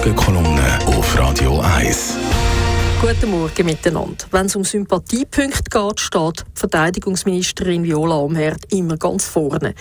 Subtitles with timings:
[0.00, 2.29] Morgenkolumne auf Radio 1.
[3.00, 4.26] Guten Morgen miteinander.
[4.30, 9.74] Wenn es um Sympathiepunkte geht, steht Verteidigungsministerin Viola Amherd immer ganz vorne.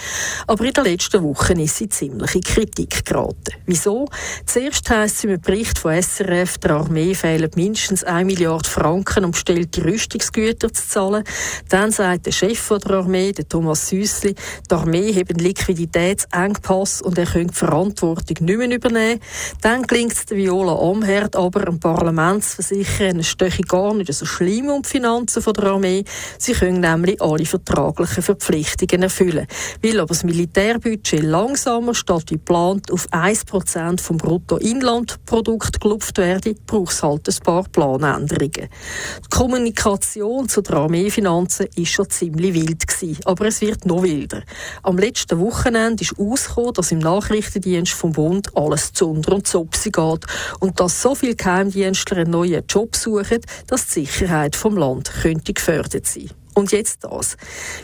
[0.48, 3.56] Aber in den letzten Wochen ist sie ziemlich in Kritik geraten.
[3.66, 4.08] Wieso?
[4.46, 9.32] Zuerst heisst es im Bericht von SRF, der Armee fehlen mindestens 1 Milliarde Franken, um
[9.32, 11.26] bestellte Rüstungsgüter zu zahlen.
[11.68, 14.34] Dann sagt der Chef der Armee, Thomas Süssli,
[14.72, 19.20] die Armee hat einen Liquiditätsengpass und er könnte die Verantwortung nicht mehr übernehmen.
[19.62, 24.26] Dann gelingt es Viola Amherd aber, im Parlament zu versichern, es stehe gar nicht so
[24.26, 26.04] schlimm um die Finanzen der Armee.
[26.38, 29.48] Sie können nämlich alle vertraglichen Verpflichtungen erfüllen.
[29.82, 36.94] Weil aber das Militärbudget langsamer statt wie geplant auf 1% vom Bruttoinlandprodukt gelupft werde, braucht
[36.94, 38.70] es halt ein paar Planänderungen.
[38.70, 44.44] Die Kommunikation zu den Armeefinanzen war schon ziemlich wild gewesen, aber es wird noch wilder.
[44.84, 49.66] Am letzten Wochenende ist ausgekommen, dass im Nachrichtendienst vom Bund alles zu unter und zu
[49.66, 50.26] geht
[50.60, 55.54] und dass so viele Geheimdienstler einen neuen Job suchen, dass die Sicherheit vom Land könnte
[55.54, 56.30] gefördert sein.
[56.60, 57.38] Und jetzt das.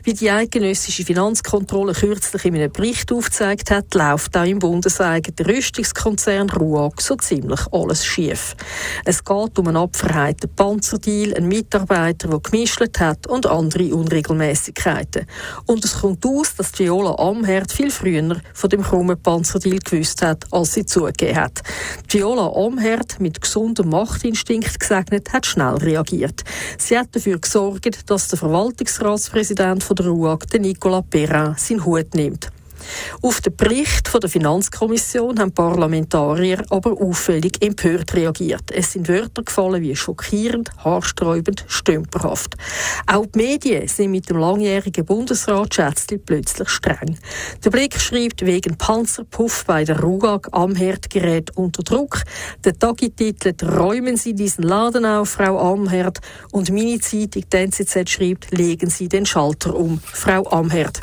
[0.03, 6.49] Wie die eidgenössische Finanzkontrolle kürzlich in einem Bericht aufgezeigt hat, läuft auch im bundeseigenen Rüstungskonzern
[6.49, 8.53] RUAG so ziemlich alles schief.
[9.05, 15.25] Es geht um einen abverheiten Panzerdeal, einen Mitarbeiter, der gemischt hat und andere Unregelmäßigkeiten.
[15.67, 20.51] Und es kommt aus, dass Viola Amherd viel früher von dem krummen Panzerdeal gewusst hat,
[20.51, 21.61] als sie zugegeben hat.
[22.09, 26.43] Viola Amherd, mit gesundem Machtinstinkt gesegnet, hat schnell reagiert.
[26.77, 32.49] Sie hat dafür gesorgt, dass der Verwaltung Verwaltungsratspräsident der RUAG, Nicolas Perrin, seinen Hut nimmt.
[33.21, 38.71] Auf den Bericht der Finanzkommission haben Parlamentarier aber auffällig empört reagiert.
[38.71, 42.55] Es sind Wörter gefallen wie schockierend, haarsträubend, stümperhaft.
[43.07, 47.17] Auch die Medien sind mit dem langjährigen Bundesrat Schätzli plötzlich streng.
[47.63, 52.23] Der Blick schreibt wegen Panzerpuff bei der RUGAG am Herdgerät unter Druck.
[52.63, 56.19] Der Tagi titelt «Räumen Sie diesen Laden auf, Frau Amherd»
[56.51, 61.01] und meine Zeitung, die NZZ, schreibt «Legen Sie den Schalter um, Frau Amherd».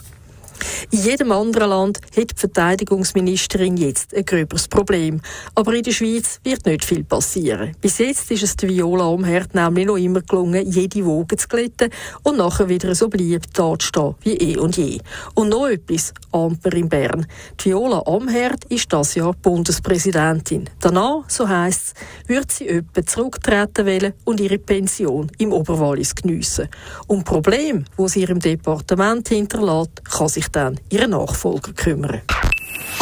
[0.94, 5.22] In jedem anderen Land hat die Verteidigungsministerin jetzt ein gröberes Problem.
[5.54, 7.74] Aber in der Schweiz wird nicht viel passieren.
[7.80, 11.88] Bis jetzt ist es der Viola Amherd nämlich noch immer gelungen, jede Woge zu glätten
[12.24, 15.00] und nachher wieder so beliebt stehen wie eh und je.
[15.32, 17.26] Und noch etwas, Amper in Bern.
[17.60, 20.68] Die Viola Amherd ist das Jahr Bundespräsidentin.
[20.78, 26.68] Danach, so heisst es, wird sie öppe zurücktreten wollen und ihre Pension im Oberwallis geniessen.
[27.06, 32.20] Um Probleme, wo sie ihrem Departement hinterlässt, kann sich dann ihren Nachfolger kümmern.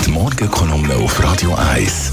[0.04, 2.12] Die Morgenkolumne auf Radio 1.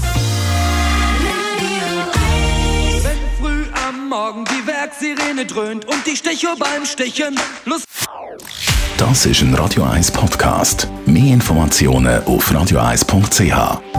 [3.02, 7.86] Wenn früh am Morgen die Werksirene dröhnt und die Stecho beim Stechen Lust.
[8.96, 10.88] Das ist ein Radio 1 Podcast.
[11.06, 13.97] Mehr Informationen auf radio1.ch.